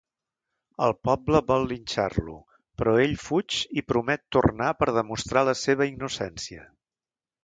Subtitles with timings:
[0.83, 2.37] El poble vol linxar-lo,
[2.81, 6.65] però ell fuig i promet tornar per demostrar la seva innocència.